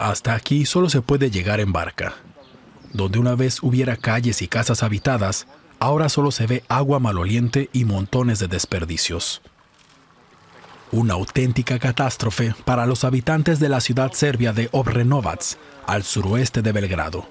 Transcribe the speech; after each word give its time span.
Hasta 0.00 0.34
aquí 0.34 0.64
solo 0.64 0.88
se 0.88 1.02
puede 1.02 1.30
llegar 1.30 1.60
en 1.60 1.74
barca. 1.74 2.14
Donde 2.94 3.18
una 3.18 3.34
vez 3.34 3.62
hubiera 3.62 3.98
calles 3.98 4.40
y 4.40 4.48
casas 4.48 4.82
habitadas, 4.82 5.46
ahora 5.78 6.08
solo 6.08 6.30
se 6.30 6.46
ve 6.46 6.64
agua 6.68 6.98
maloliente 6.98 7.68
y 7.74 7.84
montones 7.84 8.38
de 8.38 8.48
desperdicios. 8.48 9.42
Una 10.90 11.12
auténtica 11.12 11.78
catástrofe 11.78 12.54
para 12.64 12.86
los 12.86 13.04
habitantes 13.04 13.60
de 13.60 13.68
la 13.68 13.82
ciudad 13.82 14.12
serbia 14.12 14.54
de 14.54 14.70
Obrenovac, 14.72 15.42
al 15.86 16.02
suroeste 16.02 16.62
de 16.62 16.72
Belgrado. 16.72 17.28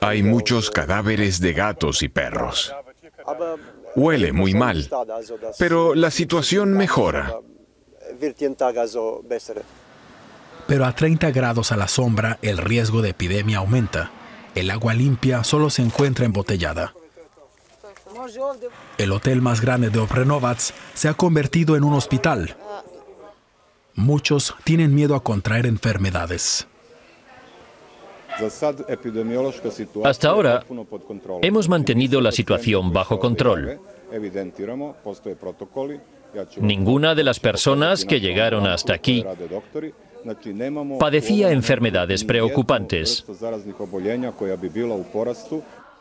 Hay 0.00 0.22
muchos 0.22 0.70
cadáveres 0.70 1.40
de 1.40 1.52
gatos 1.52 2.02
y 2.02 2.08
perros. 2.08 2.74
Huele 3.94 4.32
muy 4.32 4.54
mal, 4.54 4.88
pero 5.58 5.94
la 5.94 6.10
situación 6.10 6.72
mejora. 6.72 7.34
Pero 10.66 10.84
a 10.84 10.94
30 10.94 11.30
grados 11.30 11.72
a 11.72 11.76
la 11.76 11.88
sombra 11.88 12.38
el 12.42 12.58
riesgo 12.58 13.02
de 13.02 13.10
epidemia 13.10 13.58
aumenta. 13.58 14.10
El 14.54 14.70
agua 14.70 14.94
limpia 14.94 15.44
solo 15.44 15.70
se 15.70 15.82
encuentra 15.82 16.24
embotellada. 16.24 16.94
El 18.98 19.12
hotel 19.12 19.42
más 19.42 19.60
grande 19.60 19.90
de 19.90 19.98
Obrenovac 19.98 20.58
se 20.94 21.08
ha 21.08 21.14
convertido 21.14 21.76
en 21.76 21.84
un 21.84 21.94
hospital. 21.94 22.56
Muchos 23.94 24.54
tienen 24.64 24.94
miedo 24.94 25.14
a 25.14 25.22
contraer 25.22 25.66
enfermedades. 25.66 26.66
Hasta 30.04 30.28
ahora 30.28 30.64
hemos 31.42 31.68
mantenido 31.68 32.20
la 32.20 32.32
situación 32.32 32.92
bajo 32.92 33.18
control. 33.18 33.80
Ninguna 36.60 37.14
de 37.14 37.24
las 37.24 37.40
personas 37.40 38.04
que 38.04 38.20
llegaron 38.20 38.66
hasta 38.66 38.94
aquí 38.94 39.24
padecía 40.98 41.52
enfermedades 41.52 42.24
preocupantes. 42.24 43.24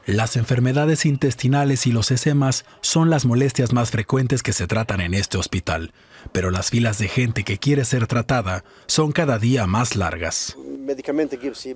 Las 0.06 0.36
enfermedades 0.36 1.06
intestinales 1.08 1.88
y 1.88 1.92
los 1.92 2.12
esemas 2.12 2.66
son 2.82 3.10
las 3.10 3.26
molestias 3.26 3.74
más 3.74 3.90
frecuentes 3.90 4.44
que 4.44 4.54
se 4.54 4.68
tratan 4.68 5.02
en 5.02 5.16
este 5.16 5.40
hospital, 5.40 5.94
pero 6.32 6.52
las 6.52 6.70
filas 6.70 7.00
de 7.00 7.08
gente 7.08 7.44
que 7.44 7.58
quiere 7.58 7.86
ser 7.86 8.06
tratada 8.06 8.64
son 8.86 9.12
cada 9.12 9.40
día 9.40 9.66
más 9.66 9.96
largas. 9.96 10.56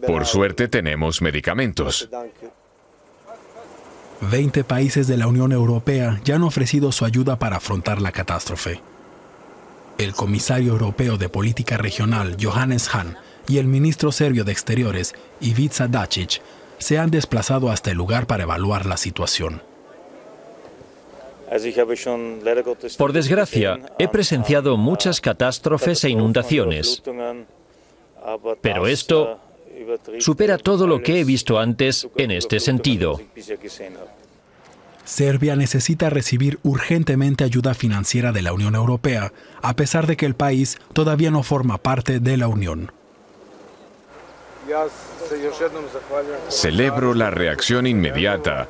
Por 0.06 0.26
suerte 0.28 0.68
tenemos 0.68 1.23
medicamentos. 1.23 2.08
20 4.22 4.64
países 4.64 5.08
de 5.08 5.17
la 5.17 5.28
Unión 5.28 5.52
Europea 5.52 6.20
ya 6.25 6.36
han 6.36 6.44
ofrecido 6.44 6.92
su 6.92 7.06
ayuda 7.06 7.39
para 7.39 7.58
afrontar 7.58 8.02
la 8.02 8.12
catástrofe. 8.12 8.81
El 9.98 10.14
comisario 10.14 10.73
europeo 10.73 11.17
de 11.17 11.30
política 11.30 11.78
regional, 11.78 12.38
Johannes 12.39 12.89
Hahn, 12.94 13.17
y 13.48 13.58
el 13.58 13.67
ministro 13.67 14.11
serbio 14.11 14.44
de 14.44 14.52
Exteriores, 14.52 15.16
Ivica 15.42 15.88
Dacic, 15.88 16.42
se 16.78 16.98
han 16.98 17.11
desplazado 17.11 17.70
hasta 17.70 17.92
el 17.92 17.98
lugar 17.98 18.28
para 18.28 18.44
evaluar 18.44 18.86
la 18.86 18.98
situación. 18.98 19.61
Por 22.98 23.11
desgracia, 23.11 23.80
he 23.98 24.08
presenciado 24.08 24.78
muchas 24.78 25.20
catástrofes 25.20 26.04
e 26.04 26.09
inundaciones, 26.09 27.02
pero 28.61 28.86
esto 28.86 29.39
supera 30.20 30.58
todo 30.58 30.88
lo 30.88 31.02
que 31.02 31.20
he 31.20 31.23
visto 31.23 31.59
antes 31.59 32.08
en 32.18 32.32
este 32.32 32.59
sentido. 32.59 33.20
Serbia 35.09 35.56
necesita 35.56 36.12
recibir 36.12 36.59
urgentemente 36.62 37.44
ayuda 37.44 37.73
financiera 37.73 38.32
de 38.32 38.44
la 38.44 38.54
Unión 38.54 38.76
Europea, 38.76 39.34
a 39.62 39.76
pesar 39.76 40.06
de 40.06 40.16
que 40.16 40.28
el 40.28 40.36
país 40.36 40.78
todavía 40.94 41.32
no 41.32 41.42
forma 41.42 41.80
parte 41.80 42.20
de 42.20 42.38
la 42.38 42.48
Unión. 42.48 42.92
Celebro 46.50 47.16
la 47.16 47.32
reacción 47.32 47.88
inmediata 47.88 48.67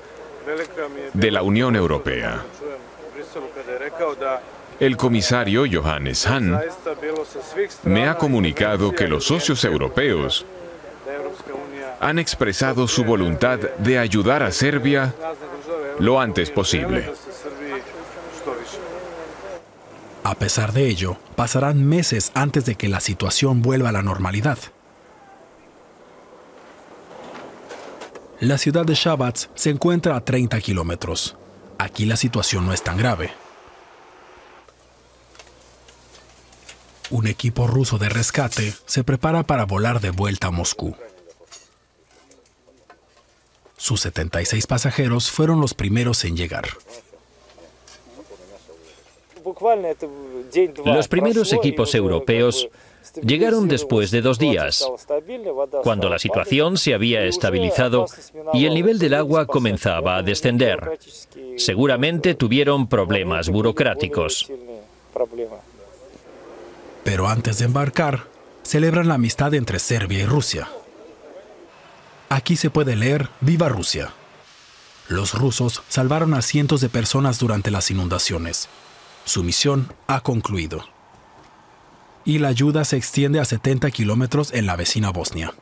de 1.13 1.31
la 1.31 1.43
Unión 1.43 1.75
Europea. 1.75 2.41
El 4.79 4.95
comisario 4.95 5.65
Johannes 5.69 6.25
Hahn 6.25 6.57
me 7.83 8.07
ha 8.07 8.15
comunicado 8.17 8.93
que 8.93 9.09
los 9.09 9.25
socios 9.25 9.65
europeos 9.65 10.45
han 11.99 12.19
expresado 12.19 12.87
su 12.87 13.03
voluntad 13.03 13.59
de 13.59 13.99
ayudar 13.99 14.43
a 14.43 14.51
Serbia 14.51 15.13
lo 15.99 16.19
antes 16.19 16.49
posible. 16.49 17.11
A 20.23 20.35
pesar 20.35 20.73
de 20.73 20.87
ello, 20.87 21.17
pasarán 21.35 21.85
meses 21.85 22.31
antes 22.35 22.65
de 22.65 22.75
que 22.75 22.87
la 22.87 22.99
situación 22.99 23.61
vuelva 23.61 23.89
a 23.89 23.93
la 23.93 24.01
normalidad. 24.01 24.57
La 28.39 28.57
ciudad 28.57 28.85
de 28.85 28.93
Shabats 28.93 29.49
se 29.55 29.69
encuentra 29.69 30.15
a 30.15 30.23
30 30.23 30.61
kilómetros. 30.61 31.35
Aquí 31.77 32.05
la 32.05 32.15
situación 32.15 32.65
no 32.65 32.73
es 32.73 32.83
tan 32.83 32.97
grave. 32.97 33.31
Un 37.09 37.27
equipo 37.27 37.67
ruso 37.67 37.97
de 37.97 38.07
rescate 38.07 38.73
se 38.85 39.03
prepara 39.03 39.43
para 39.43 39.65
volar 39.65 39.99
de 39.99 40.11
vuelta 40.11 40.47
a 40.47 40.51
Moscú. 40.51 40.95
Sus 43.79 44.01
76 44.01 44.67
pasajeros 44.67 45.31
fueron 45.31 45.61
los 45.61 45.73
primeros 45.73 46.25
en 46.25 46.35
llegar. 46.35 46.67
Los 50.85 51.07
primeros 51.07 51.53
equipos 51.53 51.95
europeos 51.95 52.67
llegaron 53.23 53.69
después 53.69 54.11
de 54.11 54.21
dos 54.21 54.37
días, 54.37 54.85
cuando 55.81 56.09
la 56.09 56.19
situación 56.19 56.75
se 56.75 56.93
había 56.93 57.23
estabilizado 57.23 58.05
y 58.53 58.65
el 58.65 58.73
nivel 58.73 58.99
del 58.99 59.13
agua 59.13 59.45
comenzaba 59.45 60.17
a 60.17 60.23
descender. 60.23 60.99
Seguramente 61.55 62.35
tuvieron 62.35 62.89
problemas 62.89 63.47
burocráticos. 63.47 64.51
Pero 67.05 67.29
antes 67.29 67.59
de 67.59 67.65
embarcar, 67.65 68.25
celebran 68.63 69.07
la 69.07 69.13
amistad 69.13 69.53
entre 69.53 69.79
Serbia 69.79 70.19
y 70.19 70.25
Rusia. 70.25 70.67
Aquí 72.29 72.55
se 72.55 72.69
puede 72.69 72.95
leer 72.95 73.29
Viva 73.41 73.69
Rusia. 73.69 74.13
Los 75.07 75.33
rusos 75.33 75.81
salvaron 75.89 76.35
a 76.35 76.43
cientos 76.43 76.79
de 76.79 76.87
personas 76.87 77.39
durante 77.39 77.71
las 77.71 77.89
inundaciones. 77.89 78.69
Su 79.25 79.43
misión 79.43 79.91
ha 80.05 80.21
concluido. 80.21 80.85
Y 82.25 82.37
la 82.37 82.49
ayuda 82.49 82.85
se 82.85 82.97
extiende 82.97 83.39
a 83.39 83.45
70 83.45 83.89
kilómetros 83.89 84.53
en 84.53 84.67
la 84.67 84.75
vecina 84.75 85.09
Bosnia. 85.09 85.55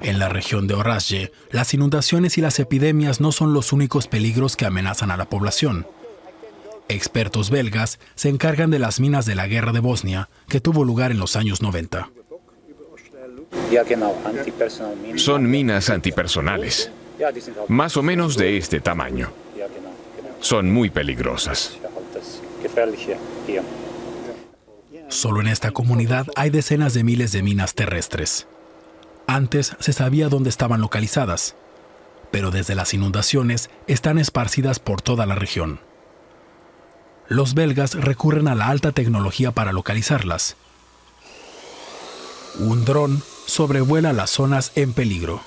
En 0.00 0.18
la 0.18 0.30
región 0.30 0.66
de 0.66 0.72
Orasje, 0.72 1.30
las 1.50 1.74
inundaciones 1.74 2.38
y 2.38 2.40
las 2.40 2.58
epidemias 2.58 3.20
no 3.20 3.30
son 3.30 3.52
los 3.52 3.74
únicos 3.74 4.06
peligros 4.06 4.56
que 4.56 4.64
amenazan 4.64 5.10
a 5.10 5.18
la 5.18 5.26
población. 5.26 5.86
Expertos 6.88 7.50
belgas 7.50 7.98
se 8.14 8.30
encargan 8.30 8.70
de 8.70 8.78
las 8.78 8.98
minas 8.98 9.26
de 9.26 9.34
la 9.34 9.46
guerra 9.46 9.72
de 9.72 9.80
Bosnia, 9.80 10.30
que 10.48 10.60
tuvo 10.60 10.84
lugar 10.84 11.10
en 11.10 11.18
los 11.18 11.36
años 11.36 11.60
90. 11.60 12.08
Son 15.16 15.50
minas 15.50 15.90
antipersonales, 15.90 16.90
más 17.68 17.96
o 17.96 18.02
menos 18.02 18.36
de 18.36 18.56
este 18.56 18.80
tamaño. 18.80 19.30
Son 20.40 20.70
muy 20.70 20.90
peligrosas. 20.90 21.78
Solo 25.08 25.40
en 25.40 25.46
esta 25.46 25.70
comunidad 25.70 26.26
hay 26.34 26.50
decenas 26.50 26.94
de 26.94 27.04
miles 27.04 27.32
de 27.32 27.42
minas 27.42 27.74
terrestres. 27.74 28.46
Antes 29.26 29.76
se 29.78 29.92
sabía 29.92 30.28
dónde 30.28 30.50
estaban 30.50 30.80
localizadas, 30.80 31.54
pero 32.30 32.50
desde 32.50 32.74
las 32.74 32.94
inundaciones 32.94 33.70
están 33.86 34.18
esparcidas 34.18 34.80
por 34.80 35.00
toda 35.00 35.24
la 35.24 35.34
región. 35.34 35.80
Los 37.28 37.54
belgas 37.54 37.94
recurren 37.94 38.48
a 38.48 38.54
la 38.54 38.68
alta 38.68 38.92
tecnología 38.92 39.52
para 39.52 39.72
localizarlas. 39.72 40.56
Un 42.58 42.84
dron 42.84 43.22
sobrevuela 43.46 44.12
las 44.12 44.30
zonas 44.30 44.72
en 44.74 44.92
peligro. 44.92 45.40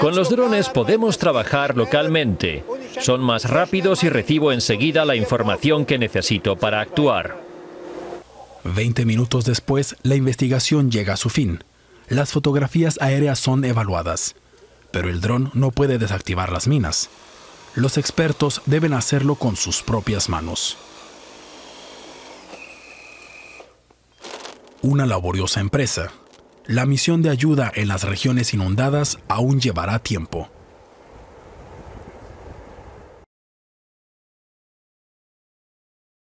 Con 0.00 0.16
los 0.16 0.30
drones 0.30 0.68
podemos 0.68 1.18
trabajar 1.18 1.76
localmente. 1.76 2.64
Son 3.00 3.20
más 3.20 3.48
rápidos 3.48 4.02
y 4.02 4.08
recibo 4.08 4.52
enseguida 4.52 5.04
la 5.04 5.14
información 5.14 5.84
que 5.84 5.98
necesito 5.98 6.56
para 6.56 6.80
actuar. 6.80 7.42
Veinte 8.64 9.04
minutos 9.04 9.44
después, 9.44 9.96
la 10.02 10.14
investigación 10.14 10.90
llega 10.90 11.14
a 11.14 11.18
su 11.18 11.28
fin. 11.28 11.64
Las 12.08 12.32
fotografías 12.32 12.98
aéreas 13.00 13.38
son 13.38 13.64
evaluadas, 13.64 14.34
pero 14.90 15.08
el 15.08 15.20
dron 15.20 15.50
no 15.54 15.70
puede 15.70 15.98
desactivar 15.98 16.50
las 16.50 16.66
minas. 16.66 17.08
Los 17.74 17.98
expertos 17.98 18.62
deben 18.66 18.94
hacerlo 18.94 19.36
con 19.36 19.56
sus 19.56 19.82
propias 19.82 20.28
manos. 20.28 20.76
Una 24.82 25.04
laboriosa 25.04 25.60
empresa. 25.60 26.10
La 26.66 26.86
misión 26.86 27.20
de 27.20 27.30
ayuda 27.30 27.70
en 27.74 27.88
las 27.88 28.04
regiones 28.04 28.54
inundadas 28.54 29.18
aún 29.28 29.60
llevará 29.60 29.98
tiempo. 29.98 30.48